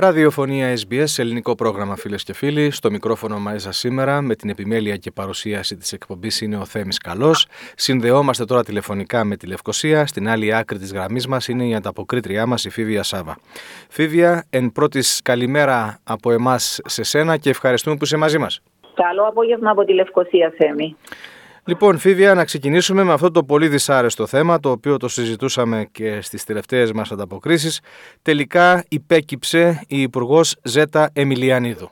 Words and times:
Ραδιοφωνία 0.00 0.76
SBS, 0.76 1.18
ελληνικό 1.18 1.54
πρόγραμμα 1.54 1.96
φίλες 1.96 2.22
και 2.22 2.34
φίλοι. 2.34 2.70
Στο 2.70 2.90
μικρόφωνο 2.90 3.36
Μαΐζα 3.46 3.68
σήμερα 3.68 4.20
με 4.20 4.34
την 4.34 4.50
επιμέλεια 4.50 4.96
και 4.96 5.10
παρουσίαση 5.10 5.76
της 5.76 5.92
εκπομπής 5.92 6.40
είναι 6.40 6.56
ο 6.56 6.64
Θέμης 6.64 6.98
Καλός. 6.98 7.46
Συνδεόμαστε 7.76 8.44
τώρα 8.44 8.62
τηλεφωνικά 8.62 9.24
με 9.24 9.36
τη 9.36 9.46
Λευκοσία. 9.46 10.06
Στην 10.06 10.28
άλλη 10.28 10.54
άκρη 10.54 10.78
της 10.78 10.92
γραμμής 10.92 11.26
μας 11.26 11.48
είναι 11.48 11.64
η 11.66 11.74
ανταποκρίτριά 11.74 12.46
μας, 12.46 12.64
η 12.64 12.70
Φίβια 12.70 13.02
Σάβα. 13.02 13.36
Φίβια, 13.88 14.44
εν 14.50 14.72
πρώτης 14.72 15.20
καλημέρα 15.24 15.98
από 16.04 16.30
εμάς 16.32 16.80
σε 16.84 17.02
σένα 17.02 17.36
και 17.36 17.50
ευχαριστούμε 17.50 17.96
που 17.96 18.04
είσαι 18.04 18.16
μαζί 18.16 18.38
μας. 18.38 18.60
Καλό 18.94 19.28
απόγευμα 19.28 19.70
από 19.70 19.84
τη 19.84 19.92
Λευκοσία, 19.92 20.52
Θέμη. 20.56 20.96
Λοιπόν, 21.70 21.98
Φίβια, 21.98 22.34
να 22.34 22.44
ξεκινήσουμε 22.44 23.02
με 23.02 23.12
αυτό 23.12 23.30
το 23.30 23.44
πολύ 23.44 23.68
δυσάρεστο 23.68 24.26
θέμα, 24.26 24.60
το 24.60 24.70
οποίο 24.70 24.96
το 24.96 25.08
συζητούσαμε 25.08 25.88
και 25.92 26.20
στις 26.20 26.44
τελευταίες 26.44 26.92
μας 26.92 27.12
ανταποκρίσεις. 27.12 27.80
Τελικά 28.22 28.84
υπέκυψε 28.88 29.84
η 29.86 30.00
Υπουργός 30.00 30.56
Ζέτα 30.62 31.10
Εμιλιανίδου. 31.12 31.90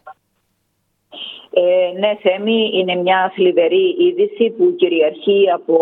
Ε, 1.51 1.99
ναι, 1.99 2.13
Θέμη, 2.23 2.71
είναι 2.75 2.95
μια 2.95 3.33
θλιβερή 3.35 3.97
είδηση 3.99 4.51
που 4.51 4.75
κυριαρχεί 4.77 5.51
από 5.55 5.77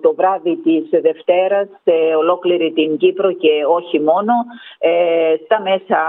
το 0.00 0.14
βράδυ 0.14 0.56
της 0.56 1.00
Δευτέρας 1.00 1.68
σε 1.84 2.14
ολόκληρη 2.18 2.72
την 2.72 2.96
Κύπρο 2.96 3.32
και 3.32 3.50
όχι 3.68 4.00
μόνο 4.00 4.32
ε, 4.78 5.34
στα 5.44 5.60
μέσα 5.60 6.00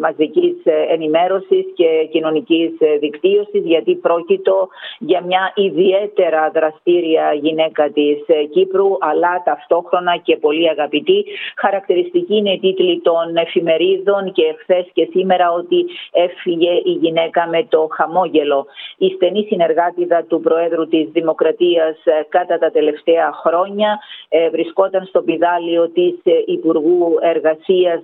μαζικής 0.00 0.54
ενημέρωσης 0.90 1.64
και 1.74 2.08
κοινωνικής 2.10 2.70
δικτύωσης 3.00 3.62
γιατί 3.64 3.94
πρόκειτο 3.94 4.68
για 4.98 5.20
μια 5.20 5.52
ιδιαίτερα 5.54 6.50
δραστήρια 6.54 7.32
γυναίκα 7.32 7.90
της 7.90 8.18
Κύπρου 8.50 8.88
αλλά 8.98 9.42
ταυτόχρονα 9.44 10.16
και 10.16 10.36
πολύ 10.36 10.68
αγαπητή. 10.68 11.24
Χαρακτηριστική 11.56 12.36
είναι 12.36 12.52
η 12.52 12.58
τίτλη 12.58 13.00
των 13.00 13.36
εφημερίδων 13.36 14.32
και 14.32 14.54
χθε 14.60 14.86
και 14.92 15.08
σήμερα 15.10 15.52
ότι 15.52 15.86
έφυγε 16.12 16.70
η 16.70 16.90
γυναίκα 16.90 17.48
με 17.48 17.66
το 17.68 17.88
χαμόγελο 17.90 18.47
η 18.96 19.08
στενή 19.08 19.42
συνεργάτηδα 19.42 20.24
του 20.28 20.40
Προέδρου 20.40 20.88
της 20.88 21.08
Δημοκρατίας 21.12 21.96
ε, 22.04 22.26
κατά 22.28 22.58
τα 22.58 22.70
τελευταία 22.70 23.32
χρόνια 23.32 23.98
ε, 24.28 24.48
βρισκόταν 24.50 25.04
στο 25.04 25.22
πιδάλιο 25.22 25.88
της 25.88 26.14
ε, 26.24 26.32
Υπουργού 26.46 27.18
Εργασίας 27.22 28.02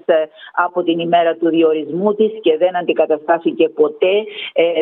από 0.52 0.82
την 0.82 0.98
ημέρα 0.98 1.34
του 1.34 1.48
διορισμού 1.48 2.14
της 2.14 2.32
και 2.42 2.56
δεν 2.56 2.76
αντικαταστάθηκε 2.76 3.68
ποτέ 3.68 4.14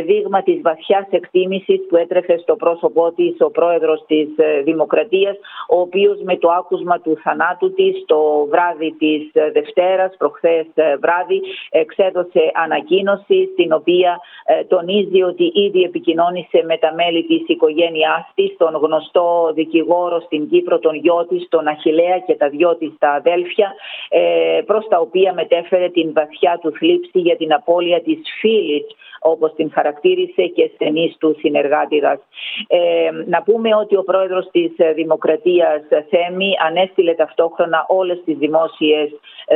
δείγμα 0.07 0.43
της 0.43 0.61
βαθιάς 0.63 1.07
εκτίμησης 1.11 1.81
που 1.89 1.97
έτρεφε 1.97 2.39
στο 2.39 2.57
πρόσωπό 2.57 3.13
της 3.13 3.37
ο 3.39 3.51
Πρόεδρος 3.51 4.05
της 4.07 4.29
Δημοκρατίας 4.65 5.37
ο 5.69 5.81
οποίος 5.81 6.21
με 6.23 6.37
το 6.37 6.49
άκουσμα 6.51 7.01
του 7.01 7.17
θανάτου 7.23 7.73
της 7.73 8.05
το 8.07 8.47
βράδυ 8.51 8.95
της 8.99 9.31
Δευτέρας, 9.53 10.15
προχθές 10.19 10.67
βράδυ, 11.01 11.41
εξέδωσε 11.71 12.51
ανακοίνωση 12.55 13.49
στην 13.53 13.73
οποία 13.73 14.21
τονίζει 14.69 15.23
ότι 15.23 15.52
ήδη 15.53 15.83
επικοινώνησε 15.83 16.63
με 16.65 16.77
τα 16.77 16.95
μέλη 16.95 17.23
της 17.25 17.43
οικογένειάς 17.47 18.31
της, 18.35 18.57
τον 18.59 18.75
γνωστό 18.75 19.53
δικηγόρο 19.55 20.21
στην 20.21 20.49
Κύπρο, 20.49 20.79
τον 20.79 20.95
γιο 20.95 21.27
της, 21.29 21.47
τον 21.49 21.67
Αχιλέα 21.67 22.19
και 22.19 22.35
τα 22.35 22.49
δυο 22.49 22.77
της 22.77 22.93
τα 22.99 23.11
αδέλφια, 23.11 23.75
ε, 24.09 24.61
προς 24.67 24.87
τα 24.89 24.99
οποία 24.99 25.33
μετέφερε 25.33 25.89
την 25.89 26.13
βαθιά 26.13 26.59
του 26.63 26.73
θλίψη 26.73 27.19
για 27.19 27.37
την 27.37 27.53
απώλεια 27.53 28.03
της 28.03 28.19
φίλης 28.41 28.87
όπως 29.21 29.55
την 29.55 29.71
χαρακτήρισε 29.73 30.43
και 30.47 30.71
στενής 30.75 31.17
του 31.19 31.37
συνεργάτηδας. 31.39 32.19
Ε, 32.67 33.11
να 33.27 33.43
πούμε 33.43 33.75
ότι 33.75 33.97
ο 33.97 34.03
πρόεδρος 34.03 34.49
της 34.51 34.71
Δημοκρατίας 34.95 35.83
Θέμη 36.11 36.53
ανέστηλε 36.67 37.15
ταυτόχρονα 37.15 37.85
όλες 37.89 38.23
τις 38.25 38.37
δημόσιες 38.39 39.11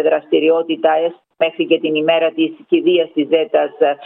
δραστηριότητες 0.05 1.13
μέχρι 1.39 1.67
και 1.67 1.79
την 1.79 1.95
ημέρα 1.95 2.31
της 2.31 2.51
κηδείας 2.69 3.09
της 3.15 3.27
Ζέτας 3.29 3.71
ε, 3.79 3.97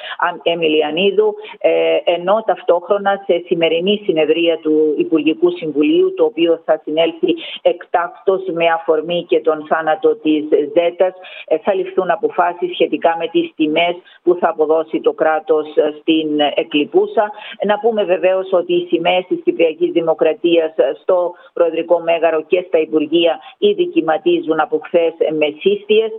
Εμιλιανίδου 0.42 1.34
ε, 1.58 1.70
ενώ 2.04 2.42
ταυτόχρονα 2.46 3.22
σε 3.26 3.42
σημερινή 3.46 4.00
συνεδρία 4.04 4.58
του 4.58 4.94
Υπουργικού 4.98 5.50
Συμβουλίου 5.50 6.14
το 6.14 6.24
οποίο 6.24 6.62
θα 6.64 6.80
συνέλθει 6.84 7.34
εκτάκτος 7.62 8.42
με 8.52 8.66
αφορμή 8.66 9.24
και 9.28 9.40
τον 9.40 9.66
θάνατο 9.68 10.16
της 10.16 10.44
Ζέτας 10.74 11.14
ε, 11.46 11.58
θα 11.58 11.74
ληφθούν 11.74 12.10
αποφάσεις 12.10 12.72
σχετικά 12.72 13.16
με 13.18 13.28
τις 13.28 13.52
τιμές 13.56 13.94
που 14.22 14.36
θα 14.40 14.48
αποδώσει 14.48 15.00
το 15.00 15.12
κράτος 15.12 15.66
στην 16.00 16.40
Εκλυπούσα. 16.54 17.30
Να 17.66 17.78
πούμε 17.78 18.04
βεβαίως 18.04 18.52
ότι 18.52 18.74
οι 18.74 18.86
σημαίες 18.86 19.24
της 19.28 19.40
Κυπριακής 19.44 19.90
Δημοκρατίας 19.90 20.74
στο 21.00 21.34
Προεδρικό 21.52 22.00
Μέγαρο 22.00 22.42
και 22.42 22.64
στα 22.66 22.78
Υπουργεία 22.78 23.40
ήδη 23.58 23.86
κυματίζουν 23.86 24.60
από 24.60 24.80
χθες 24.84 25.12
με 25.38 25.46
σύστιες 25.60 26.10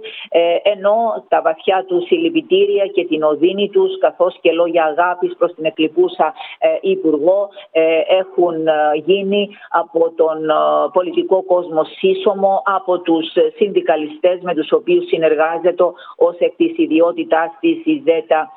ενώ 0.63 1.00
τα 1.27 1.41
βαθιά 1.41 1.85
του 1.87 2.05
συλληπιτήρια 2.05 2.85
και 2.85 3.05
την 3.05 3.23
οδύνη 3.23 3.69
τους 3.69 3.97
καθώς 3.97 4.37
και 4.41 4.51
λόγια 4.51 4.83
αγάπης 4.83 5.35
προς 5.37 5.53
την 5.53 5.65
εκλειπούσα 5.65 6.33
ε, 6.59 6.67
Υπουργό 6.81 7.49
ε, 7.71 7.81
έχουν 8.19 8.67
ε, 8.67 8.73
γίνει 9.05 9.49
από 9.69 10.11
τον 10.15 10.37
πολιτικό 10.93 11.43
κόσμο 11.43 11.83
σύσσωμο, 11.83 12.61
από 12.65 12.99
τους 12.99 13.25
συνδικαλιστές 13.55 14.39
με 14.41 14.53
τους 14.53 14.71
οποίους 14.71 15.07
συνεργάζεται 15.07 15.83
ως 16.15 16.35
εκ 16.39 16.55
της 16.55 16.77
ιδιότητάς 16.77 17.49
της 17.59 17.77
η 17.83 18.03
Ζέτα 18.05 18.51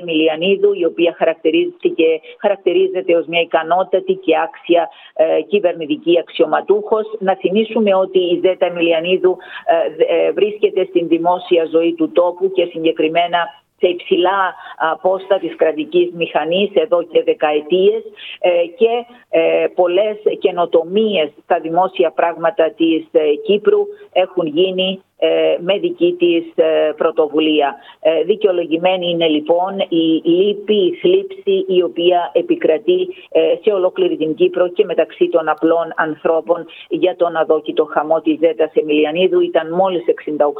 Εμιλιανίδου 0.00 0.72
η 0.72 0.84
οποία 0.84 1.14
χαρακτηρίζεται, 1.18 2.20
χαρακτηρίζεται 2.40 3.16
ως 3.16 3.26
μια 3.26 3.40
ικανότατη 3.40 4.14
και 4.14 4.32
άξια 4.38 4.88
κυβερνητική 5.48 6.18
αξιωματούχος. 6.18 7.06
Να 7.18 7.34
θυμίσουμε 7.36 7.94
ότι 7.94 8.18
η 8.18 8.40
Ζέτα 8.44 8.66
Εμιλιανίδου 8.66 9.36
βρίσκεται 10.34 10.84
στην 10.84 11.08
δημόσια 11.08 11.64
ζωή 11.72 11.94
του 11.94 12.12
τόπου 12.12 12.52
και 12.52 12.64
συγκεκριμένα 12.64 13.38
σε 13.80 13.88
υψηλά 13.88 14.54
πόστα 15.02 15.38
της 15.38 15.56
κρατικής 15.56 16.10
μηχανής 16.14 16.70
εδώ 16.74 17.02
και 17.02 17.22
δεκαετίες 17.22 18.02
ε, 18.40 18.50
και 18.76 19.04
ε, 19.28 19.66
πολλές 19.74 20.16
καινοτομίες 20.38 21.30
στα 21.44 21.60
δημόσια 21.60 22.10
πράγματα 22.10 22.70
της 22.76 23.06
ε, 23.10 23.34
Κύπρου 23.44 23.80
έχουν 24.12 24.46
γίνει 24.46 24.88
ε, 24.90 25.07
με 25.60 25.78
δική 25.78 26.16
της 26.18 26.44
ε, 26.54 26.92
πρωτοβουλία. 26.96 27.76
Ε, 28.00 28.22
δικαιολογημένη 28.22 29.10
είναι 29.10 29.26
λοιπόν 29.26 29.78
η 29.88 30.22
λύπη, 30.24 30.74
η 30.74 30.94
θλίψη 31.00 31.64
η 31.68 31.82
οποία 31.82 32.30
επικρατεί 32.32 33.08
σε 33.62 33.72
ολόκληρη 33.72 34.16
την 34.16 34.34
Κύπρο 34.34 34.68
και 34.68 34.84
μεταξύ 34.84 35.28
των 35.28 35.48
απλών 35.48 35.92
ανθρώπων 35.96 36.66
για 36.88 37.16
τον 37.16 37.36
αδόκητο 37.36 37.84
χαμό 37.84 38.20
της 38.20 38.38
Ζέτας 38.38 38.70
Εμιλιανίδου. 38.74 39.40
Ήταν 39.40 39.72
μόλις 39.72 40.04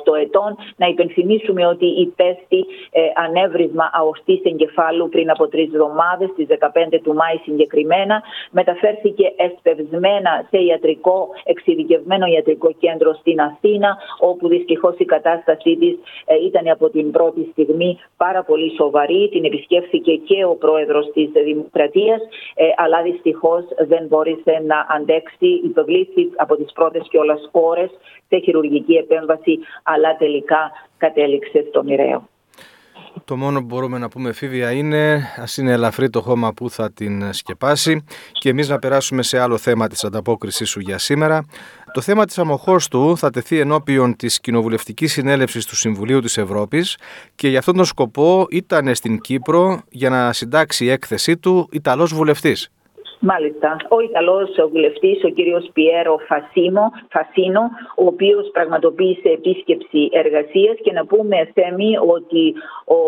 68 0.09 0.17
ετών. 0.21 0.57
Να 0.77 0.87
υπενθυμίσουμε 0.87 1.67
ότι 1.67 1.87
υπέστη 1.87 2.67
ανέβρισμα 3.15 3.91
αοστής 3.93 4.41
εγκεφάλου 4.45 5.09
πριν 5.09 5.31
από 5.31 5.49
τρεις 5.49 5.67
εβδομάδες, 5.67 6.29
στις 6.31 6.47
15 6.47 7.01
του 7.03 7.15
Μάη 7.15 7.37
συγκεκριμένα. 7.45 8.23
Μεταφέρθηκε 8.51 9.33
εσπευσμένα 9.37 10.47
σε 10.51 10.59
ιατρικό, 10.63 11.29
εξειδικευμένο 11.45 12.27
ιατρικό 12.27 12.73
κέντρο 12.79 13.15
στην 13.15 13.41
Αθήνα, 13.41 13.97
όπου 14.19 14.48
δυστυχώς 14.49 14.95
η 14.99 15.05
κατάστασή 15.05 15.77
της 15.77 15.95
ε, 16.27 16.35
ήταν 16.47 16.69
από 16.69 16.91
την 16.91 17.11
πρώτη 17.11 17.49
στιγμή 17.53 17.99
πάρα 18.17 18.43
πολύ 18.43 18.75
σοβαρή. 18.77 19.29
Την 19.33 19.45
επισκέφθηκε 19.45 20.15
και 20.15 20.45
ο 20.45 20.55
πρόεδρος 20.55 21.11
της 21.13 21.31
Δημοκρατίας, 21.45 22.21
ε, 22.55 22.65
αλλά 22.77 23.03
δυστυχώς 23.03 23.65
δεν 23.79 24.07
μπόρεσε 24.07 24.63
να 24.67 24.87
αντέξει. 24.97 25.47
Υποβλήθη 25.65 26.31
από 26.37 26.57
τις 26.57 26.73
πρώτες 26.73 27.07
κιόλας 27.11 27.49
χώρε 27.53 27.87
σε 28.29 28.39
χειρουργική 28.39 28.95
επέμβαση, 28.95 29.59
αλλά 29.83 30.17
τελικά 30.17 30.71
κατέληξε 30.99 31.65
στο 31.69 31.83
μοιραίο. 31.83 32.29
Το 33.25 33.37
μόνο 33.37 33.61
που 33.61 33.67
μπορούμε 33.67 33.99
να 33.99 34.09
πούμε 34.09 34.33
φίβια 34.33 34.71
είναι 34.71 35.29
ας 35.37 35.57
είναι 35.57 35.73
ελαφρύ 35.73 36.11
το 36.11 36.21
χώμα 36.21 36.53
που 36.53 36.71
θα 36.71 36.93
την 36.93 37.33
σκεπάσει 37.33 38.05
και 38.33 38.49
εμείς 38.49 38.69
να 38.69 38.79
περάσουμε 38.79 39.23
σε 39.23 39.39
άλλο 39.39 39.59
θέμα 39.59 39.89
της 39.89 40.05
ανταπόκρισης 40.05 40.69
σου 40.69 40.81
για 40.81 40.99
σήμερα. 40.99 41.47
Το 41.93 42.01
θέμα 42.01 42.25
της 42.25 42.89
του 42.91 43.17
θα 43.17 43.31
τεθεί 43.31 43.59
ενώπιον 43.59 44.17
της 44.17 44.41
Κοινοβουλευτικής 44.41 45.13
Συνέλευσης 45.13 45.67
του 45.67 45.77
Συμβουλίου 45.77 46.21
της 46.21 46.39
Ευρώπης 46.39 46.97
και 47.35 47.49
για 47.49 47.59
αυτόν 47.59 47.77
τον 47.77 47.85
σκοπό 47.85 48.47
ήταν 48.51 48.95
στην 48.95 49.21
Κύπρο 49.21 49.83
για 49.89 50.11
να 50.11 50.33
συντάξει 50.33 50.85
η 50.85 50.91
έκθεσή 50.91 51.37
του 51.37 51.69
Ιταλός 51.73 52.15
βουλευτής. 52.15 52.71
Μάλιστα. 53.21 53.77
Ο 53.89 54.01
Ιταλός 54.01 54.51
βουλευτής, 54.71 55.25
ο 55.25 55.29
κύριος 55.29 55.71
Πιέρο 55.73 56.19
Φασίνο, 56.29 56.93
Φασίνο, 57.09 57.61
ο 57.97 58.05
οποίος 58.05 58.51
πραγματοποίησε 58.53 59.29
επίσκεψη 59.29 60.09
εργασίας 60.13 60.77
και 60.83 60.93
να 60.93 61.07
πούμε 61.07 61.51
θέμη 61.55 61.97
ότι 62.17 62.55
ο 62.85 62.99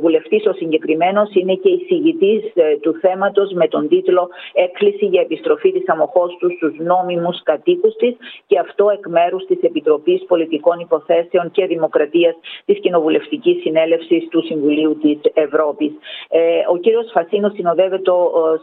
βουλευτής 0.00 0.46
ο 0.46 0.52
συγκεκριμένος 0.52 1.34
είναι 1.34 1.54
και 1.54 1.68
εισηγητής 1.68 2.42
ε, 2.54 2.76
του 2.76 2.98
θέματος 3.00 3.52
με 3.52 3.68
τον 3.68 3.88
τίτλο 3.88 4.28
«Έκκληση 4.52 5.04
για 5.06 5.20
επιστροφή 5.20 5.72
της 5.72 5.88
Αμοχώστους 5.88 6.52
στους 6.52 6.74
νόμιμους 6.78 7.42
κατοίκους 7.42 7.94
της» 7.96 8.16
και 8.46 8.58
αυτό 8.58 8.90
εκ 8.90 9.06
μέρους 9.06 9.44
της 9.46 9.58
Επιτροπής 9.62 10.24
Πολιτικών 10.26 10.78
Υποθέσεων 10.78 11.50
και 11.50 11.66
Δημοκρατίας 11.66 12.34
της 12.64 12.80
Κοινοβουλευτικής 12.80 13.60
Συνέλευσης 13.60 14.28
του 14.28 14.44
Συμβουλίου 14.44 14.98
της 15.02 15.18
Ευρώπης. 15.34 15.92
Ε, 16.28 16.40
ο 16.72 16.76
κύριος 16.76 17.10
Φασίνο 17.12 17.48
συνοδεύεται 17.54 18.10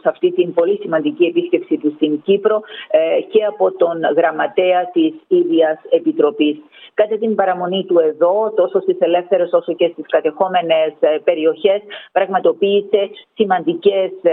σε 0.00 0.08
αυτή 0.08 0.30
την 0.32 0.54
πολύ 0.54 0.77
σημαντική 0.80 1.24
επίσκεψη 1.24 1.76
του 1.76 1.92
στην 1.96 2.22
Κύπρο 2.22 2.60
ε, 2.90 3.20
και 3.20 3.44
από 3.44 3.72
τον 3.72 3.96
γραμματέα 4.16 4.90
της 4.92 5.12
ίδιας 5.28 5.78
Επιτροπής. 5.90 6.56
Κατά 6.94 7.16
την 7.18 7.34
παραμονή 7.34 7.84
του 7.84 7.98
εδώ, 7.98 8.52
τόσο 8.56 8.80
στις 8.80 8.96
ελεύθερες 8.98 9.52
όσο 9.52 9.72
και 9.72 9.88
στις 9.92 10.06
κατεχόμενες 10.08 10.92
ε, 11.00 11.18
περιοχές, 11.24 11.80
πραγματοποίησε 12.12 13.10
σημαντικές 13.34 14.10
ε, 14.22 14.32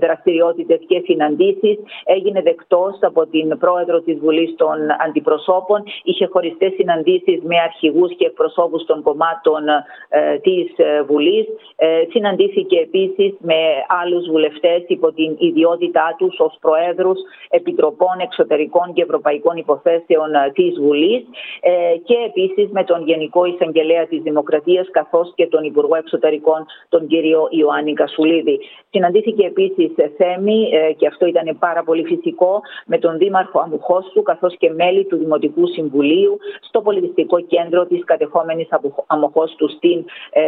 δραστηριότητες 0.00 0.80
και 0.86 1.02
συναντήσεις. 1.04 1.78
Έγινε 2.04 2.42
δεκτός 2.42 2.98
από 3.00 3.26
την 3.26 3.58
πρόεδρο 3.58 4.00
της 4.00 4.18
Βουλής 4.18 4.54
των 4.56 4.76
Αντιπροσώπων. 5.06 5.82
Είχε 6.02 6.26
χωριστές 6.26 6.72
συναντήσεις 6.72 7.42
με 7.42 7.56
αρχηγούς 7.58 8.16
και 8.16 8.26
εκπροσώπους 8.26 8.84
των 8.84 9.02
κομμάτων 9.02 9.62
της 10.42 10.66
Βουλής. 11.06 11.46
Συναντήθηκε 12.10 12.78
επίσης 12.78 13.34
με 13.40 13.60
άλλους 14.02 14.26
βουλευτές 14.30 14.82
υπό 14.86 15.12
την 15.12 15.36
ιδιότητά 15.62 16.14
τους 16.18 16.34
ως 16.38 16.56
Προέδρους 16.60 17.18
Επιτροπών 17.48 18.16
Εξωτερικών 18.18 18.92
και 18.92 19.02
Ευρωπαϊκών 19.02 19.56
Υποθέσεων 19.56 20.34
ε, 20.34 20.50
της 20.54 20.72
Βουλής 20.80 21.22
ε, 21.60 21.96
και 22.04 22.16
επίσης 22.26 22.68
με 22.70 22.84
τον 22.84 23.06
Γενικό 23.06 23.44
Εισαγγελέα 23.44 24.06
της 24.06 24.22
Δημοκρατίας 24.22 24.90
καθώς 24.90 25.32
και 25.34 25.46
τον 25.46 25.64
Υπουργό 25.64 25.96
Εξωτερικών 25.96 26.66
τον 26.88 27.06
κύριο 27.06 27.48
Ιωάννη 27.50 27.92
Κασουλίδη. 27.92 28.60
Συναντήθηκε 28.90 29.46
επίσης 29.46 29.90
Θέμη 30.16 30.70
ε, 30.72 30.92
και 30.92 31.06
αυτό 31.06 31.26
ήταν 31.26 31.56
πάρα 31.58 31.82
πολύ 31.82 32.04
φυσικό 32.04 32.60
με 32.86 32.98
τον 32.98 33.18
Δήμαρχο 33.18 33.60
Αμουχώστου 33.60 34.22
καθώς 34.22 34.56
και 34.56 34.70
μέλη 34.70 35.04
του 35.04 35.16
Δημοτικού 35.16 35.66
Συμβουλίου 35.66 36.38
στο 36.60 36.80
πολιτιστικό 36.80 37.40
κέντρο 37.40 37.86
της 37.86 38.04
κατεχόμενης 38.04 38.68
Αμοχώστου 39.06 39.68
στην 39.70 40.04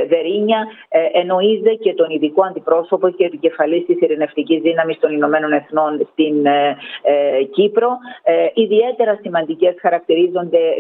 Δερίνια 0.09 0.67
ενώ 1.13 1.39
και 1.81 1.95
τον 1.95 2.11
ειδικό 2.11 2.45
αντιπρόσωπο 2.45 3.11
και 3.11 3.25
επικεφαλής 3.25 3.85
της 3.87 4.01
ειρηνευτικής 4.01 4.61
δύναμης 4.61 4.99
των 5.05 5.13
Ηνωμένων 5.13 5.53
Εθνών 5.53 6.09
στην 6.13 6.47
ε, 6.47 6.77
ε, 7.03 7.43
Κύπρο. 7.43 7.89
Ε, 8.23 8.47
ιδιαίτερα 8.55 9.19
σημαντικές 9.23 9.75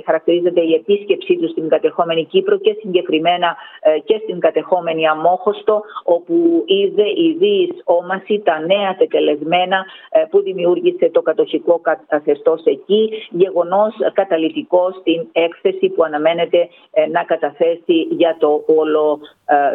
χαρακτηρίζονται 0.04 0.60
η 0.60 0.74
επίσκεψή 0.74 1.36
τους 1.36 1.50
στην 1.50 1.68
κατεχόμενη 1.68 2.24
Κύπρο 2.24 2.58
και 2.58 2.76
συγκεκριμένα 2.80 3.56
και 4.04 4.20
στην 4.22 4.38
κατεχόμενη 4.40 5.08
Αμόχωστο, 5.08 5.82
όπου 6.04 6.64
είδε 6.66 7.02
η 7.02 7.36
Δίης 7.38 7.70
Όμαση 7.84 8.42
τα 8.44 8.58
νέα 8.60 8.96
τετελεσμένα 8.98 9.84
που 10.30 10.42
δημιούργησε 10.42 11.10
το 11.10 11.22
κατοχικό 11.22 11.80
καθεστώς 12.08 12.62
εκεί, 12.64 13.10
γεγονός 13.30 13.94
καταλητικό 14.12 14.90
στην 15.00 15.26
έκθεση 15.32 15.88
που 15.88 16.04
αναμένεται 16.04 16.68
να 17.12 17.22
καταθέσει 17.22 17.98
για 18.10 18.36
το 18.38 18.64
όλο 18.66 19.18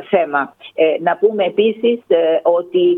θέμα. 0.09 0.55
Να 0.99 1.17
πούμε 1.17 1.43
επίσης 1.45 1.99
ότι 2.43 2.97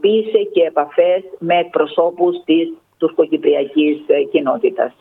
πραγματοποίησε 0.00 0.50
και 0.52 0.62
επαφές 0.62 1.22
με 1.38 1.68
προσώπους 1.70 2.36
της 2.44 2.72
τουρκοκυπριακής 2.96 3.98
ε, 4.06 4.22
κοινότητας. 4.30 4.92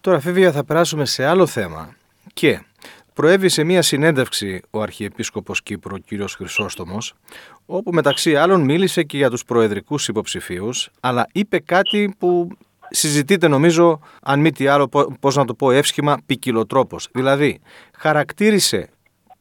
Τώρα 0.00 0.20
Φίβια 0.20 0.52
θα 0.52 0.64
περάσουμε 0.64 1.04
σε 1.04 1.24
άλλο 1.24 1.46
θέμα 1.46 1.96
και 2.32 2.64
προέβη 3.14 3.48
σε 3.48 3.64
μια 3.64 3.82
συνέντευξη 3.82 4.60
ο 4.70 4.80
Αρχιεπίσκοπος 4.80 5.62
Κύπρου, 5.62 5.94
ο 5.94 5.98
κύριος 5.98 6.34
Χρυσόστομος, 6.34 7.14
όπου 7.66 7.92
μεταξύ 7.92 8.36
άλλων 8.36 8.60
μίλησε 8.60 9.02
και 9.02 9.16
για 9.16 9.30
τους 9.30 9.44
προεδρικούς 9.44 10.08
υποψηφίους, 10.08 10.90
αλλά 11.00 11.26
είπε 11.32 11.58
κάτι 11.58 12.14
που 12.18 12.48
συζητείται 12.90 13.48
νομίζω, 13.48 14.00
αν 14.22 14.40
μη 14.40 14.52
τι 14.52 14.66
άλλο, 14.66 14.88
πώς 15.20 15.36
να 15.36 15.44
το 15.44 15.54
πω 15.54 15.70
εύσχημα, 15.70 16.18
ποικιλοτρόπος. 16.26 17.08
Δηλαδή, 17.12 17.60
χαρακτήρισε 17.98 18.88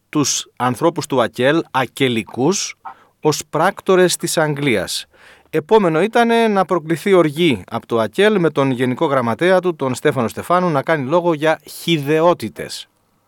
τους 0.09 0.51
ανθρώπους 0.55 1.05
του 1.05 1.21
ΑΚΕΛ 1.21 1.63
ακελικούς 1.71 2.75
ως 3.25 3.41
πράκτορες 3.49 4.15
της 4.15 4.37
Αγγλίας. 4.37 5.05
Επόμενο 5.49 6.01
ήταν 6.01 6.51
να 6.51 6.65
προκληθεί 6.65 7.13
οργή 7.13 7.63
από 7.69 7.87
το 7.87 7.99
ΑΚΕΛ 7.99 8.39
με 8.39 8.49
τον 8.49 8.71
Γενικό 8.71 9.05
Γραμματέα 9.05 9.59
του, 9.59 9.75
τον 9.75 9.95
Στέφανο 9.95 10.27
Στεφάνου, 10.27 10.69
να 10.69 10.81
κάνει 10.81 11.09
λόγο 11.09 11.33
για 11.33 11.59
χιδεότητες. 11.81 12.87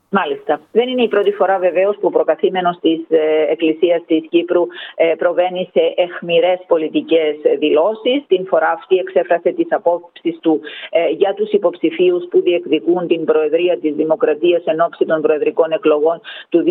Μάλιστα. 0.09 0.61
Δεν 0.71 0.87
είναι 0.87 1.01
η 1.01 1.07
πρώτη 1.07 1.31
φορά 1.31 1.57
βεβαίως 1.59 1.95
που 1.95 2.07
ο 2.07 2.09
προκαθήμενος 2.09 2.77
της 2.81 2.99
ε, 3.09 3.51
Εκκλησίας 3.51 4.01
της 4.05 4.23
Κύπρου 4.29 4.63
ε, 4.95 5.13
προβαίνει 5.17 5.69
σε 5.73 5.93
εχμηρές 5.95 6.59
πολιτικές 6.67 7.35
δηλώσεις. 7.59 8.23
Την 8.27 8.45
φορά 8.45 8.69
αυτή 8.69 8.95
εξέφρασε 8.95 9.49
τις 9.51 9.67
απόψεις 9.69 10.39
του 10.41 10.61
ε, 10.89 11.09
για 11.09 11.33
τους 11.33 11.51
υποψηφίους 11.51 12.27
που 12.29 12.41
διεκδικούν 12.41 13.07
την 13.07 13.25
Προεδρία 13.25 13.77
της 13.79 13.93
Δημοκρατίας 13.95 14.63
εν 14.65 14.79
ώψη 14.79 15.05
των 15.05 15.21
προεδρικών 15.21 15.71
εκλογών 15.71 16.21
του 16.49 16.63
2023. 16.65 16.69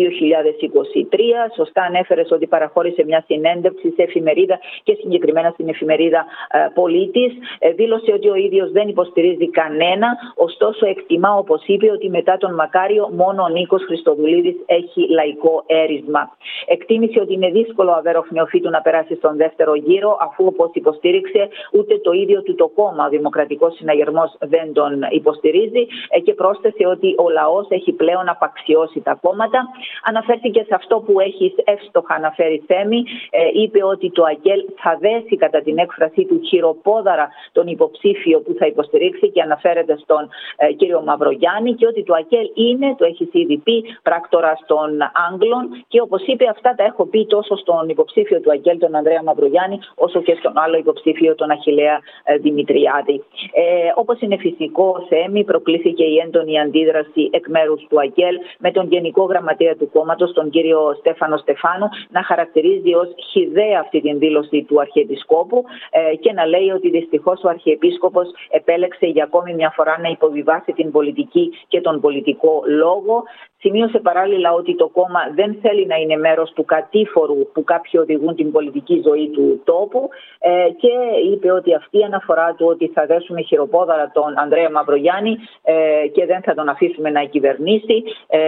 Σωστά 1.55 1.81
ανέφερε 1.81 2.23
ότι 2.29 2.47
παραχώρησε 2.47 3.03
μια 3.03 3.23
συνέντευξη 3.27 3.89
σε 3.95 4.01
εφημερίδα 4.01 4.59
και 4.83 4.93
συγκεκριμένα 5.01 5.49
στην 5.49 5.69
εφημερίδα 5.69 6.25
Πολίτης. 6.73 7.33
Δήλωσε 7.75 8.11
ότι 8.13 8.29
ο 8.29 8.35
ίδιος 8.35 8.71
δεν 8.71 8.87
υποστηρίζει 8.87 9.49
κανένα, 9.49 10.07
ωστόσο 10.35 10.85
εκτιμά, 10.87 11.37
όπως 11.37 11.63
είπε, 11.65 11.91
ότι 11.91 12.09
μετά 12.09 12.37
τον 12.37 12.53
Μακάριο 12.53 13.09
μόνο 13.25 13.43
ο 13.43 13.47
Νίκος 13.47 13.83
Χριστοδουλίδης 13.83 14.55
έχει 14.65 15.01
λαϊκό 15.09 15.63
έρισμα. 15.65 16.21
Εκτίμησε 16.65 17.19
ότι 17.19 17.33
είναι 17.33 17.49
δύσκολο 17.49 17.89
ο 17.91 17.93
Αβέροφ 17.93 18.31
Νεοφύτου 18.31 18.69
να 18.69 18.81
περάσει 18.81 19.15
στον 19.15 19.35
δεύτερο 19.37 19.75
γύρο, 19.75 20.17
αφού 20.21 20.45
όπως 20.45 20.69
υποστήριξε 20.73 21.47
ούτε 21.71 21.93
το 21.97 22.11
ίδιο 22.11 22.41
του 22.41 22.55
το 22.55 22.67
κόμμα, 22.67 23.05
ο 23.05 23.09
Δημοκρατικός 23.09 23.75
Συναγερμός, 23.75 24.29
δεν 24.39 24.73
τον 24.73 24.91
υποστηρίζει 25.09 25.87
ε, 26.09 26.19
και 26.19 26.33
πρόσθεσε 26.33 26.85
ότι 26.87 27.15
ο 27.17 27.29
λαός 27.29 27.65
έχει 27.69 27.91
πλέον 27.91 28.29
απαξιώσει 28.29 28.99
τα 29.01 29.13
κόμματα. 29.21 29.59
Αναφέρθηκε 30.03 30.61
σε 30.67 30.75
αυτό 30.75 30.95
που 31.05 31.19
έχει 31.19 31.55
εύστοχα 31.63 32.13
αναφέρει 32.13 32.63
Θέμη. 32.67 33.03
Ε, 33.29 33.61
είπε 33.61 33.83
ότι 33.83 34.11
το 34.11 34.23
ΑΚΕΛ 34.23 34.61
θα 34.75 34.97
δέσει 34.99 35.35
κατά 35.35 35.61
την 35.61 35.77
έκφρασή 35.77 36.25
του 36.25 36.41
χειροπόδαρα 36.47 37.27
τον 37.51 37.67
υποψήφιο 37.67 38.39
που 38.39 38.55
θα 38.59 38.65
υποστηρίξει 38.65 39.29
και 39.29 39.41
αναφέρεται 39.41 39.97
στον 40.03 40.29
ε, 40.57 40.73
κύριο 40.73 41.01
Μαυρογιάννη 41.01 41.73
και 41.73 41.87
ότι 41.87 42.03
το 42.03 42.13
ΑΚΕΛ 42.13 42.47
είναι, 42.53 42.95
το 42.97 43.05
έχει 43.23 43.39
ήδη 43.39 43.57
πει, 43.57 43.83
πράκτορα 44.03 44.57
των 44.65 44.89
Άγγλων. 45.29 45.63
Και 45.87 46.01
όπως 46.01 46.21
είπε, 46.25 46.45
αυτά 46.49 46.75
τα 46.75 46.83
έχω 46.83 47.05
πει 47.05 47.25
τόσο 47.25 47.55
στον 47.55 47.89
υποψήφιο 47.89 48.39
του 48.39 48.51
Αγγέλ, 48.51 48.77
τον 48.77 48.95
Ανδρέα 48.95 49.23
Μαυρογιάννη, 49.23 49.79
όσο 49.95 50.21
και 50.21 50.35
στον 50.39 50.53
άλλο 50.55 50.77
υποψήφιο, 50.77 51.35
τον 51.35 51.49
Αχηλέα 51.49 51.99
ε, 52.23 52.37
Δημητριάδη. 52.37 53.23
Ε, 53.53 53.91
όπως 53.95 54.21
είναι 54.21 54.37
φυσικό, 54.37 55.05
Θέμη, 55.09 55.43
προκλήθηκε 55.43 56.03
η 56.03 56.17
έντονη 56.17 56.59
αντίδραση 56.59 57.29
εκ 57.31 57.47
μέρους 57.47 57.85
του 57.89 57.99
Αγγέλ 57.99 58.35
με 58.59 58.71
τον 58.71 58.87
Γενικό 58.91 59.23
Γραμματέα 59.23 59.75
του 59.75 59.89
κόμματος, 59.89 60.33
τον 60.33 60.49
κύριο 60.49 60.95
Στέφανο 60.99 61.37
Στεφάνου, 61.37 61.87
να 62.09 62.23
χαρακτηρίζει 62.23 62.93
ως 62.93 63.07
χιδέα 63.31 63.79
αυτή 63.79 64.01
την 64.01 64.19
δήλωση 64.19 64.65
του 64.67 64.79
Αρχιεπισκόπου 64.79 65.63
ε, 65.89 66.15
και 66.15 66.31
να 66.31 66.45
λέει 66.45 66.69
ότι 66.69 66.89
δυστυχώς 66.89 67.43
ο 67.43 67.49
Αρχιεπίσκοπος 67.49 68.27
επέλεξε 68.49 69.05
για 69.05 69.23
ακόμη 69.23 69.53
μια 69.53 69.71
φορά 69.75 69.99
να 70.01 70.09
υποβιβάσει 70.09 70.71
την 70.71 70.91
πολιτική 70.91 71.51
και 71.67 71.81
τον 71.81 72.01
πολιτικό 72.01 72.63
λόγο 72.65 73.04
λόγο 73.05 73.23
Σημείωσε 73.65 73.99
παράλληλα 73.99 74.53
ότι 74.53 74.75
το 74.75 74.87
κόμμα 74.87 75.21
δεν 75.35 75.57
θέλει 75.61 75.85
να 75.85 75.95
είναι 75.95 76.17
μέρος 76.17 76.51
του 76.55 76.65
κατήφορου 76.65 77.51
που 77.53 77.63
κάποιοι 77.63 77.99
οδηγούν 78.03 78.35
την 78.35 78.51
πολιτική 78.51 79.01
ζωή 79.05 79.29
του 79.29 79.61
τόπου 79.63 80.09
ε, 80.39 80.69
και 80.81 80.93
είπε 81.31 81.51
ότι 81.51 81.73
αυτή 81.73 81.97
η 81.97 82.03
αναφορά 82.03 82.53
του 82.57 82.65
ότι 82.69 82.87
θα 82.87 83.05
δέσουμε 83.05 83.41
χειροπόδαρα 83.41 84.11
τον 84.13 84.39
Ανδρέα 84.39 84.69
Μαυρογιάννη 84.71 85.37
ε, 85.63 86.07
και 86.07 86.25
δεν 86.25 86.41
θα 86.41 86.53
τον 86.53 86.69
αφήσουμε 86.69 87.09
να 87.09 87.23
κυβερνήσει. 87.23 88.03
Ε, 88.27 88.41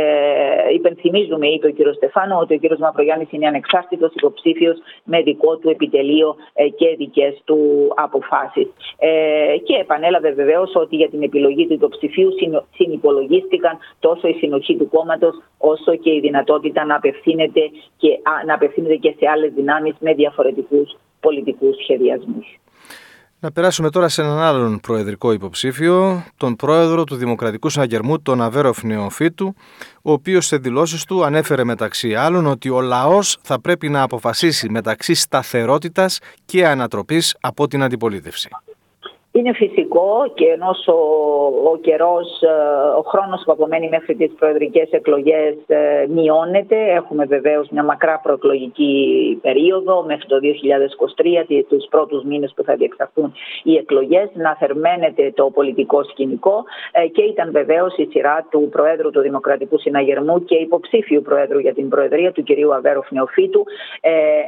υπενθυμίζουμε, 0.74 1.48
είπε 1.48 1.68
ο 1.68 1.74
κ. 1.74 1.96
Στεφάνο, 1.96 2.38
ότι 2.38 2.54
ο 2.54 2.60
κ. 2.62 2.78
Μαυρογιάννης 2.78 3.32
είναι 3.32 3.48
ανεξάρτητος 3.48 4.14
υποψήφιος 4.14 4.78
με 5.04 5.22
δικό 5.22 5.58
του 5.58 5.70
επιτελείο 5.70 6.36
ε, 6.54 6.68
και 6.68 6.96
δικές 6.98 7.42
του 7.46 7.60
αποφάσεις. 7.96 8.68
Ε, 8.98 9.58
και 9.64 9.76
επανέλαβε 9.76 10.32
βεβαίως 10.32 10.72
ότι 10.76 10.96
για 10.96 11.10
την 11.10 11.24
επιλογή 11.24 11.68
του 11.68 11.74
υποψηφίου 11.74 12.30
συνυπολογίστηκαν 12.76 13.78
τόσο 14.00 14.28
η 14.28 14.34
συνοχή 14.34 14.76
του 14.76 14.90
κόμματος 14.90 15.06
όσο 15.58 15.96
και 15.96 16.10
η 16.10 16.20
δυνατότητα 16.20 16.86
να 16.86 16.96
απευθύνεται 16.96 17.62
και, 17.98 18.10
να 18.46 18.54
απευθύνεται 18.54 18.96
και 18.96 19.16
σε 19.20 19.30
άλλες 19.30 19.54
δυνάμεις 19.54 19.96
με 20.00 20.14
διαφορετικούς 20.14 20.96
πολιτικούς 21.20 21.76
σχεδιασμούς. 21.82 22.60
Να 23.40 23.52
περάσουμε 23.52 23.90
τώρα 23.90 24.08
σε 24.08 24.22
έναν 24.22 24.38
άλλον 24.38 24.80
προεδρικό 24.80 25.32
υποψήφιο, 25.32 26.24
τον 26.38 26.56
πρόεδρο 26.56 27.04
του 27.04 27.16
Δημοκρατικού 27.16 27.70
Συναγερμού, 27.70 28.22
τον 28.22 28.42
Αβέροφ 28.42 28.84
Νεοφίτου, 28.84 29.54
ο 30.02 30.12
οποίος 30.12 30.46
σε 30.46 30.58
δηλώσεις 30.58 31.06
του 31.06 31.24
ανέφερε 31.24 31.64
μεταξύ 31.64 32.16
άλλων 32.16 32.46
ότι 32.46 32.70
ο 32.70 32.82
λαός 32.82 33.38
θα 33.42 33.62
πρέπει 33.62 33.90
να 33.90 34.02
αποφασίσει 34.02 34.70
μεταξύ 34.70 35.14
σταθερότητας 35.14 36.20
και 36.46 36.68
ανατροπής 36.68 37.38
από 37.42 37.68
την 37.68 37.84
αντιπολίτευση. 37.84 38.50
Είναι 39.38 39.54
φυσικό 39.54 40.32
και 40.34 40.46
ενώ 40.46 40.70
ο, 40.86 41.00
ο 41.70 41.78
καιρός, 41.78 42.42
ε, 42.42 42.48
ο 42.98 43.02
χρόνος 43.02 43.42
που 43.46 43.52
απομένει 43.52 43.90
μέχρι 43.90 44.16
τις 44.16 44.32
προεδρικές 44.40 44.90
εκλογές 44.92 45.56
ε, 45.68 46.06
μειώνεται. 46.10 46.76
Έχουμε 46.76 47.26
βεβαίως 47.26 47.68
μια 47.70 47.84
μακρά 47.84 48.20
προεκλογική 48.24 48.94
περίοδο 49.42 50.04
μέχρι 50.08 50.26
το 50.28 50.38
2023, 50.40 51.64
τους 51.68 51.86
πρώτους 51.90 52.24
μήνες 52.24 52.54
που 52.56 52.64
θα 52.64 52.76
διεξαχθούν 52.76 53.34
οι 53.64 53.76
εκλογές, 53.76 54.30
να 54.34 54.56
θερμαίνεται 54.56 55.32
το 55.36 55.50
πολιτικό 55.54 56.04
σκηνικό 56.04 56.64
ε, 56.92 57.08
και 57.08 57.22
ήταν 57.22 57.52
βεβαίως 57.52 57.98
η 57.98 58.08
σειρά 58.12 58.48
του 58.50 58.70
Προέδρου 58.72 59.10
του 59.10 59.22
Δημοκρατικού 59.22 59.80
Συναγερμού 59.80 60.44
και 60.44 60.56
υποψήφιου 60.56 61.22
Προέδρου 61.22 61.60
για 61.60 61.74
την 61.74 61.90
Προεδρία 61.90 62.32
του 62.32 62.44
κυρίου 62.44 62.74
Αβέροφ 62.74 63.12
Νεοφίτου 63.12 63.64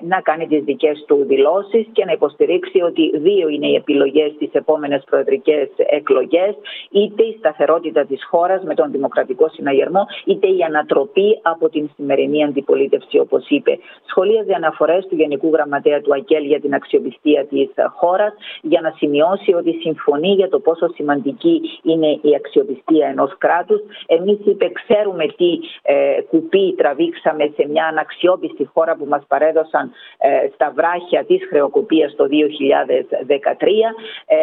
να 0.08 0.22
κάνει 0.22 0.48
τις 0.48 0.63
δικές 0.63 1.03
του 1.08 1.25
δηλώσεις 1.27 1.88
και 1.91 2.05
να 2.05 2.12
υποστηρίξει 2.12 2.81
ότι 2.81 3.17
δύο 3.17 3.48
είναι 3.48 3.67
οι 3.67 3.75
επιλογές 3.75 4.34
της 4.38 4.50
επόμενης 4.51 4.77
επόμενε 4.79 5.01
προεδρικές 5.09 5.67
εκλογές, 5.77 6.55
είτε 6.91 7.24
η 7.24 7.36
σταθερότητα 7.39 8.05
της 8.05 8.25
χώρας 8.29 8.63
με 8.63 8.74
τον 8.75 8.91
Δημοκρατικό 8.91 9.50
Συναγερμό, 9.50 10.05
είτε 10.25 10.48
η 10.48 10.62
ανατροπή 10.63 11.39
από 11.41 11.69
την 11.69 11.89
σημερινή 11.95 12.43
αντιπολίτευση, 12.43 13.19
όπως 13.19 13.45
είπε. 13.50 13.79
Σχολίαζε 14.09 14.53
αναφορές 14.53 15.05
του 15.09 15.15
Γενικού 15.15 15.50
Γραμματέα 15.53 16.01
του 16.01 16.13
ΑΚΕΛ 16.13 16.43
για 16.43 16.59
την 16.59 16.74
αξιοπιστία 16.74 17.45
της 17.45 17.69
χώρας, 17.95 18.33
για 18.62 18.81
να 18.81 18.93
σημειώσει 18.98 19.53
ότι 19.53 19.71
συμφωνεί 19.81 20.33
για 20.33 20.50
το 20.50 20.59
πόσο 20.59 20.88
σημαντική 20.88 21.62
είναι 21.83 22.07
η 22.21 22.36
αξιοπιστία 22.36 23.07
ενός 23.07 23.38
κράτους. 23.38 23.81
Εμείς, 24.07 24.39
είπε, 24.45 24.71
ξέρουμε 24.71 25.25
τι 25.25 25.59
ε, 25.81 26.21
κουπί 26.29 26.74
τραβήξαμε 26.77 27.51
σε 27.55 27.67
μια 27.67 27.86
αναξιόπιστη 27.86 28.65
χώρα 28.74 28.95
που 28.95 29.05
μας 29.05 29.24
παρέδωσαν 29.27 29.91
ε, 30.17 30.50
στα 30.53 30.71
βράχια 30.75 31.25
της 31.25 31.48
χρεοκοπίας 31.50 32.15
το 32.15 32.25
2013. 32.25 32.29
Ε, 34.25 34.38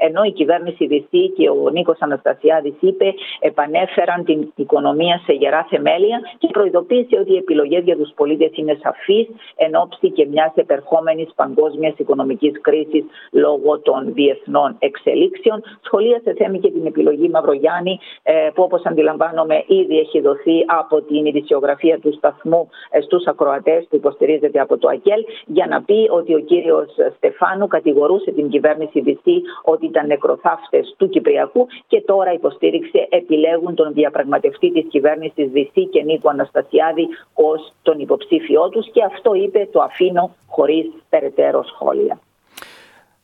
ενώ 0.00 0.22
η 0.22 0.32
κυβέρνηση 0.32 0.86
Δυσή 0.86 1.28
και 1.36 1.48
ο 1.50 1.70
Νίκος 1.72 1.96
Αναστασιάδης 2.00 2.74
είπε 2.80 3.14
επανέφεραν 3.40 4.24
την 4.24 4.52
οικονομία 4.54 5.20
σε 5.24 5.32
γερά 5.32 5.66
θεμέλια 5.70 6.20
και 6.38 6.48
προειδοποίησε 6.52 7.16
ότι 7.20 7.32
οι 7.32 7.36
επιλογές 7.36 7.82
για 7.84 7.96
τους 7.96 8.12
πολίτες 8.14 8.50
είναι 8.54 8.78
σαφείς 8.82 9.26
εν 9.56 9.74
ώψη 9.74 10.10
και 10.10 10.26
μιας 10.26 10.52
επερχόμενης 10.54 11.28
παγκόσμιας 11.34 11.94
οικονομικής 11.96 12.60
κρίσης 12.60 13.04
λόγω 13.30 13.78
των 13.78 14.12
διεθνών 14.14 14.76
εξελίξεων. 14.78 15.62
Σχολίασε 15.80 16.34
θέμη 16.38 16.58
και 16.58 16.70
την 16.70 16.86
επιλογή 16.86 17.28
Μαυρογιάννη, 17.28 17.98
ε, 18.22 18.32
που 18.54 18.62
όπως 18.62 18.82
αντιλαμβάνομαι 18.84 19.64
ήδη 19.66 19.98
έχει 19.98 20.20
δοθεί 20.20 20.64
από 20.66 21.00
την 21.02 21.26
ειδησιογραφία 21.26 21.98
του 21.98 22.12
σταθμού 22.12 22.68
ε, 22.90 23.00
στους 23.00 23.26
ακροατές 23.26 23.86
που 23.88 23.96
υποστηρίζεται 23.96 24.60
από 24.60 24.78
το 24.78 24.88
ΑΚΕΛ, 24.88 25.24
για 25.46 25.66
να 25.66 25.82
πει 25.82 26.08
ότι 26.10 26.34
ο 26.34 26.38
κύριος 26.38 26.86
Στεφάνου 27.16 27.66
κατηγορούσε 27.66 28.30
την 28.30 28.48
κυβέρνηση 28.48 29.00
Δυσή 29.00 29.42
ότι 29.62 29.86
ήταν 29.86 30.06
νεκροθάφτες 30.06 30.94
του 30.96 31.08
Κυπριακού 31.08 31.66
και 31.86 32.00
τώρα 32.00 32.32
υποστήριξε 32.32 33.06
επιλέγουν 33.10 33.74
τον 33.74 33.92
διαπραγματευτή 33.92 34.72
της 34.72 34.84
κυβέρνησης 34.88 35.50
Δυσή 35.50 35.86
και 35.86 36.02
Νίκο 36.02 36.28
Αναστασιάδη 36.28 37.08
ως 37.34 37.72
τον 37.82 37.98
υποψήφιό 37.98 38.68
τους 38.68 38.90
και 38.90 39.04
αυτό 39.04 39.34
είπε 39.34 39.68
το 39.72 39.80
αφήνω 39.82 40.34
χωρίς 40.46 40.86
περαιτέρω 41.08 41.64
σχόλια. 41.64 42.18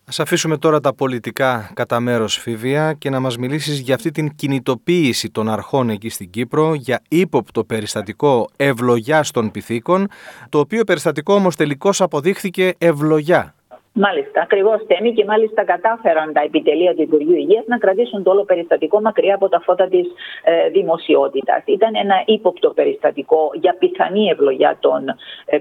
Ας 0.08 0.20
αφήσουμε 0.20 0.56
τώρα 0.56 0.80
τα 0.80 0.94
πολιτικά 0.94 1.70
κατά 1.74 2.00
μέρος 2.00 2.38
Φίβια 2.38 2.92
και 2.92 3.10
να 3.10 3.20
μας 3.20 3.36
μιλήσεις 3.36 3.80
για 3.80 3.94
αυτή 3.94 4.10
την 4.10 4.34
κινητοποίηση 4.34 5.30
των 5.30 5.48
αρχών 5.48 5.88
εκεί 5.90 6.08
στην 6.08 6.30
Κύπρο 6.30 6.74
για 6.74 7.02
ύποπτο 7.08 7.64
περιστατικό 7.64 8.48
ευλογιά 8.56 9.24
των 9.32 9.50
πυθίκων, 9.50 10.08
το 10.48 10.58
οποίο 10.58 10.84
περιστατικό 10.84 11.34
όμως 11.34 11.56
τελικώς 11.56 12.00
αποδείχθηκε 12.00 12.74
ευλογιά. 12.78 13.54
Μάλιστα, 13.96 14.40
ακριβώς 14.40 14.86
τέμει 14.86 15.12
και 15.12 15.24
μάλιστα 15.24 15.64
κατάφεραν 15.64 16.32
τα 16.32 16.40
επιτελεία 16.40 16.94
του 16.94 17.02
Υπουργείου 17.02 17.36
Υγείας 17.36 17.64
να 17.66 17.78
κρατήσουν 17.78 18.22
το 18.22 18.30
όλο 18.30 18.44
περιστατικό 18.44 19.00
μακριά 19.00 19.34
από 19.34 19.48
τα 19.48 19.60
φώτα 19.60 19.88
της 19.88 20.06
ε, 20.44 20.68
δημοσιότητας. 20.68 21.62
Ήταν 21.64 21.94
ένα 21.94 22.22
ύποπτο 22.26 22.70
περιστατικό 22.70 23.50
για 23.54 23.76
πιθανή 23.78 24.28
ευλογιά 24.28 24.76
των 24.80 25.08
ε, 25.44 25.58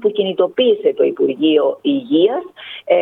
που 0.00 0.10
κινητοποίησε 0.10 0.92
το 0.96 1.04
Υπουργείο 1.04 1.78
Υγείας. 1.82 2.44
Ε, 2.84 2.96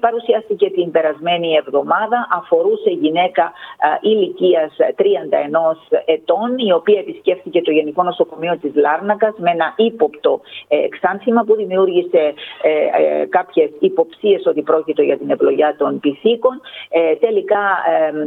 παρουσιάστηκε 0.00 0.70
την 0.70 0.90
περασμένη 0.90 1.54
εβδομάδα, 1.54 2.28
αφορούσε 2.32 2.90
γυναίκα 2.90 3.52
ε, 4.02 4.08
ηλικίας 4.08 4.72
31 4.96 5.02
ετών, 6.04 6.58
η 6.58 6.72
οποία 6.72 6.98
επισκέφθηκε 6.98 7.62
το 7.62 7.70
Γενικό 7.70 8.02
Νοσοκομείο 8.02 8.58
της 8.60 8.74
Λάρνακας 8.74 9.34
με 9.36 9.50
ένα 9.50 9.74
ύποπτο 9.76 10.40
ε, 10.68 10.76
εξάνθημα 10.76 11.44
που 11.44 11.54
δημιούργησε 11.54 12.34
ε, 12.62 13.26
κάποιες 13.26 13.70
υποψίες 13.80 14.46
ότι 14.46 14.62
πρόκειται 14.62 15.02
για 15.02 15.18
την 15.18 15.30
ευλογιά 15.30 15.76
των 15.78 16.00
πυθίκων. 16.00 16.60
Ε, 16.88 17.14
τελικά 17.14 17.64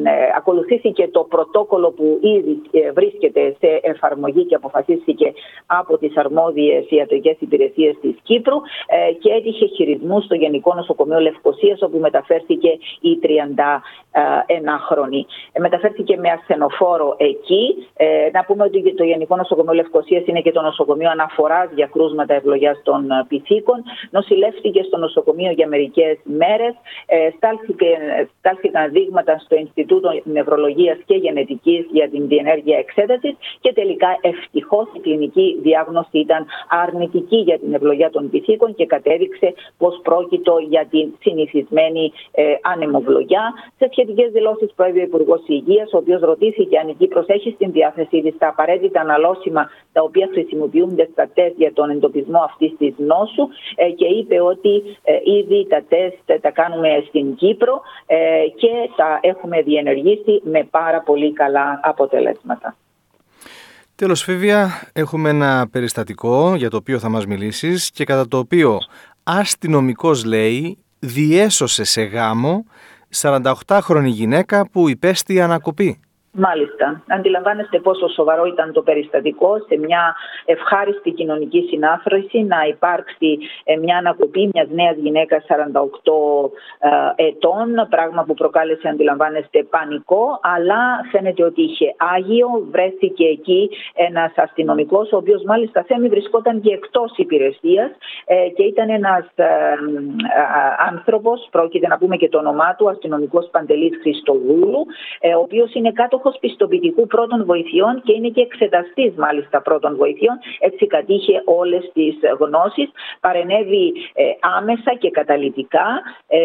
ε, 0.04 0.12
ακολουθήθηκε 0.38 1.08
το 1.08 1.24
πρωτόκολλο 1.30 1.92
που 1.92 2.20
ήδη 2.22 2.62
ε, 2.72 2.92
βρίσκεται 2.92 3.56
σε 3.60 3.80
εφαρμογή 3.82 4.46
και 4.46 4.56
αποφασίστηκε 4.56 5.34
από 5.66 5.98
τις 5.98 6.18
αρμόδιες 6.18 6.86
ιατρικές 6.90 7.36
υπηρεσίες 7.40 7.96
της 8.02 8.16
Κύπρου 8.24 8.56
ε, 8.88 9.14
και 9.14 9.32
έτυχε 9.32 9.66
χειρισμού 9.66 10.22
στο 10.22 10.36
Γενικό 10.36 10.74
Νοσοκομείο 10.74 11.20
Λευκοσίας 11.20 11.82
όπου 11.82 11.98
μεταφέρθηκε 11.98 12.70
η 13.02 13.20
31χρονη. 13.24 14.03
Ε, 15.52 15.60
μεταφέρθηκε 15.60 16.18
με 16.18 16.30
ασθενοφόρο 16.30 17.16
εκεί. 17.18 17.88
Ε, 17.98 18.30
να 18.32 18.44
πούμε 18.44 18.64
ότι 18.64 18.94
το 18.94 19.04
Γενικό 19.04 19.36
Νοσοκομείο 19.36 19.74
Λευκοσίας 19.74 20.24
είναι 20.26 20.42
και 20.42 20.52
το 20.52 20.62
νοσοκομείο 20.62 21.10
αναφοράς 21.10 21.70
για 21.76 21.88
κρούσματα 21.92 22.34
ευλογιάς 22.34 22.82
των 22.84 23.08
πυθίκων. 23.28 23.84
Νοσηλεύτηκε 24.10 24.84
στο 24.84 24.98
νοσοκομείο 24.98 25.52
για 25.52 25.68
μερικές 25.68 26.18
μέρες. 26.24 26.74
Ε, 27.06 27.30
στάλθηκαν 28.40 28.92
δείγματα 28.92 29.38
στο 29.38 29.56
Ινστιτούτο 29.56 30.10
Νευρολογίας 30.24 30.98
και 31.06 31.16
Γενετικής 31.16 31.86
για 31.92 32.10
την 32.10 32.28
διενέργεια 32.28 32.78
εξέτασης 32.78 33.36
και 33.60 33.74
τελικά 33.74 34.18
ευτυχώς 34.22 34.88
η 34.94 35.00
κλινική 35.00 35.60
διάγνωση 35.62 36.18
ήταν 36.20 36.46
αρνητική 36.70 37.38
για 37.38 37.60
την 37.60 37.74
ευλογία 37.74 38.10
των 38.10 38.30
πυθίκων 38.30 38.76
και 38.76 38.86
κατέδειξε 38.86 39.54
πως 39.78 40.00
πρόκειτο 40.04 40.58
για 40.70 40.86
την 40.90 41.14
συνηθισμένη 41.20 42.12
ε, 42.32 42.44
ανεμοβλογιά. 42.62 43.54
Σε 43.78 43.88
σχετικές 44.04 44.32
δηλώσεις 44.32 44.70
προέβη 44.76 45.00
ο 45.00 45.04
Υπουργός 45.04 45.42
Υγείας, 45.48 45.94
ο 45.94 45.98
οποίος 45.98 46.22
ρωτήθηκε 46.22 46.78
αν 46.78 46.88
η 46.88 46.94
Κύπρος 46.94 47.26
έχει 47.28 47.52
στην 47.56 47.72
διάθεσή 47.72 48.22
της 48.22 48.38
τα 48.38 48.48
απαραίτητα 48.48 49.00
αναλώσιμα 49.02 49.70
τα 49.92 50.02
οποία 50.02 50.30
χρησιμοποιούνται 50.32 51.10
στα 51.12 51.30
τεστ 51.34 51.56
για 51.58 51.74
τον 51.74 51.90
εντοπισμό 51.90 52.40
αυτής 52.40 52.72
της 52.78 52.94
νόσου 52.98 53.44
ε, 53.76 53.90
και 53.90 54.06
είπε 54.06 54.42
ότι 54.42 54.74
ε, 55.04 55.14
Ήδη 55.38 55.68
τα 55.70 55.82
τεστ 55.90 56.42
τα 56.42 56.52
κάνουμε 56.52 56.90
στην 57.08 57.36
Κύπρο 57.36 57.82
ε, 58.06 58.18
και 58.56 58.74
τα 58.96 59.20
έχουμε 59.22 59.62
διενεργήσει 59.62 60.42
με 60.44 60.68
πάρα 60.72 61.02
πολύ 61.02 61.34
καλά 61.34 61.80
αποτελέσματα. 61.84 62.76
Τέλος 63.96 64.24
Φίβια, 64.24 64.90
έχουμε 64.94 65.30
ένα 65.30 65.68
περιστατικό 65.72 66.56
για 66.56 66.70
το 66.70 66.78
οποίο 66.78 67.00
θα 67.00 67.10
μας 67.10 67.26
μιλήσεις 67.26 67.92
και 67.92 68.04
κατά 68.04 68.28
το 68.28 68.38
οποίο 68.38 68.78
αστυνομικός 69.24 70.26
λέει 70.26 70.78
διέσωσε 71.00 71.84
σε 71.84 72.02
γάμο 72.02 72.66
48χρονη 73.16 74.06
γυναίκα 74.06 74.70
που 74.70 74.90
υπέστη 74.90 75.42
ανακοπή. 75.42 76.00
Μάλιστα. 76.36 77.04
Αντιλαμβάνεστε 77.08 77.80
πόσο 77.80 78.08
σοβαρό 78.08 78.46
ήταν 78.46 78.74
το 78.74 78.82
περιστατικό 78.82 79.58
σε 79.68 79.78
μια 79.78 80.16
ευχάριστη 80.46 81.12
κοινωνική 81.12 81.66
συνάφρωση 81.70 82.44
να 82.44 82.58
υπάρξει 82.68 83.38
ε, 83.64 83.76
μια 83.76 83.98
ανακοπή 83.98 84.50
μιας 84.54 84.68
νέας 84.70 84.96
γυναίκας 84.96 85.46
48 85.48 85.56
ε, 87.16 87.26
ετών, 87.28 87.88
πράγμα 87.90 88.24
που 88.24 88.34
προκάλεσε, 88.34 88.88
αντιλαμβάνεστε, 88.88 89.64
πανικό, 89.64 90.40
αλλά 90.42 90.82
φαίνεται 91.12 91.44
ότι 91.44 91.62
είχε 91.62 91.96
άγιο. 92.16 92.48
Βρέθηκε 92.72 93.26
εκεί 93.26 93.70
ένας 93.94 94.32
αστυνομικός, 94.36 95.12
ο 95.12 95.18
οποίος 95.18 95.44
μάλιστα 95.44 95.84
θέμη 95.84 96.08
βρισκόταν 96.08 96.62
και 96.62 96.74
εκτός 96.74 97.14
υπηρεσίας 97.16 97.92
ε, 98.26 98.50
και 98.50 98.64
ήταν 98.64 98.90
ένας 98.90 99.26
άνθρωπος, 100.88 101.48
πρόκειται 101.52 101.88
να 101.88 101.98
πούμε 101.98 102.18
και 102.18 102.30
το 102.30 102.38
όνομά 102.38 102.76
του, 102.76 102.90
αστυνομικός 102.90 103.50
Παντελής 103.52 103.98
Χριστοδούλου, 104.02 104.86
ο 105.38 105.40
οποίος 105.40 105.74
είναι 105.74 105.92
κάτω 105.92 106.22
δήμαρχο 106.24 106.40
πιστοποιητικού 106.40 107.08
πρώτων 107.08 107.46
βοηθειών 107.46 108.02
και 108.04 108.14
είναι 108.14 108.30
και 108.30 108.42
εξεταστής 108.42 109.14
μάλιστα 109.16 109.62
πρώτων 109.62 109.96
βοηθειών. 109.96 110.38
Έτσι 110.60 110.88
κατήχε 110.88 111.42
όλες 111.46 111.92
τις 111.94 112.16
γνώσεις, 112.40 112.90
παρενέβη 113.20 113.94
ε, 114.14 114.24
άμεσα 114.58 114.92
και 115.00 115.10
καταλητικά 115.10 115.88
ε, 116.28 116.40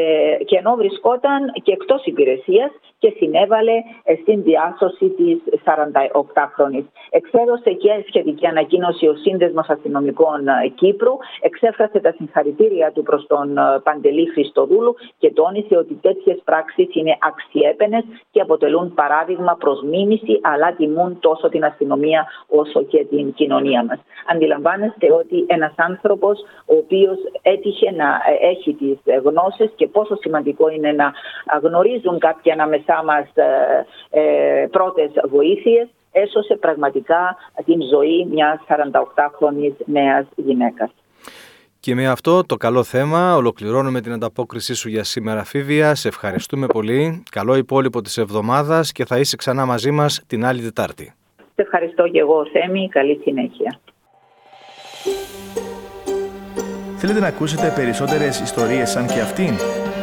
και 0.44 0.56
ενώ 0.56 0.74
βρισκόταν 0.74 1.52
και 1.62 1.72
εκτός 1.72 2.04
υπηρεσίας 2.04 2.70
και 2.98 3.12
συνέβαλε 3.16 3.72
στην 4.20 4.42
διάσωση 4.42 5.08
της 5.08 5.38
48χρονης. 5.64 6.84
Εξέδωσε 7.10 7.70
και 7.70 8.04
σχετική 8.06 8.46
ανακοίνωση 8.46 9.06
ο 9.06 9.14
Σύνδεσμος 9.14 9.68
Αστυνομικών 9.68 10.40
Κύπρου, 10.74 11.12
εξέφρασε 11.40 12.00
τα 12.00 12.12
συγχαρητήρια 12.12 12.92
του 12.92 13.02
προς 13.02 13.26
τον 13.26 13.58
Παντελή 13.82 14.26
Χριστοδούλου 14.26 14.94
και 15.18 15.32
τόνισε 15.32 15.76
ότι 15.76 15.94
τέτοιες 15.94 16.40
πράξεις 16.44 16.94
είναι 16.94 17.16
αξιέπαινες 17.20 18.04
και 18.30 18.40
αποτελούν 18.40 18.94
παράδειγμα 18.94 19.56
προς 19.58 19.82
μίμηση 19.82 20.40
αλλά 20.42 20.72
τιμούν 20.72 21.18
τόσο 21.20 21.48
την 21.48 21.64
αστυνομία 21.64 22.26
όσο 22.48 22.82
και 22.82 23.04
την 23.04 23.32
κοινωνία 23.32 23.84
μας. 23.84 23.98
Αντιλαμβάνεστε 24.32 25.12
ότι 25.12 25.44
ένας 25.46 25.72
άνθρωπος 25.76 26.40
ο 26.66 26.74
οποίος 26.76 27.18
έτυχε 27.42 27.90
να 27.90 28.20
έχει 28.40 28.74
τις 28.74 28.98
γνώσεις 29.22 29.70
και 29.74 29.86
πόσο 29.86 30.16
σημαντικό 30.16 30.68
είναι 30.68 30.92
να 30.92 31.12
γνωρίζουν 31.62 32.18
κάποιοι 32.18 32.52
ανάμεσά 32.88 33.04
μας 33.04 33.26
ε, 33.34 34.20
ε, 34.20 34.66
πρώτες 34.70 35.10
βοήθειες 35.30 35.88
έσωσε 36.12 36.56
πραγματικά 36.56 37.36
την 37.64 37.78
ζωή 37.92 38.26
μιας 38.30 38.60
48χρονης 38.68 39.74
νέας 39.84 40.26
γυναίκας. 40.36 40.90
Και 41.80 41.94
με 41.94 42.06
αυτό 42.06 42.44
το 42.44 42.56
καλό 42.56 42.82
θέμα 42.82 43.36
ολοκληρώνουμε 43.36 44.00
την 44.00 44.12
ανταπόκρισή 44.12 44.74
σου 44.74 44.88
για 44.88 45.04
σήμερα 45.04 45.44
Φίβια. 45.44 45.94
Σε 45.94 46.08
ευχαριστούμε 46.08 46.66
πολύ. 46.66 47.22
Καλό 47.30 47.56
υπόλοιπο 47.56 48.00
της 48.00 48.18
εβδομάδας 48.18 48.92
και 48.92 49.04
θα 49.04 49.18
είσαι 49.18 49.36
ξανά 49.36 49.66
μαζί 49.66 49.90
μας 49.90 50.24
την 50.26 50.44
άλλη 50.44 50.62
Τετάρτη. 50.62 51.12
Σε 51.36 51.62
ευχαριστώ 51.62 52.08
και 52.08 52.18
εγώ 52.18 52.46
Θέμη. 52.52 52.88
Καλή 52.88 53.20
συνέχεια. 53.22 53.80
Θέλετε 56.96 57.20
να 57.20 57.26
ακούσετε 57.26 57.72
περισσότερες 57.76 58.40
ιστορίες 58.40 58.90
σαν 58.90 59.06
και 59.06 59.20
αυτήν; 59.20 59.54